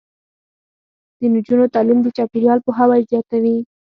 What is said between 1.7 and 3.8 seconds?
تعلیم د چاپیریال پوهاوی زیاتوي.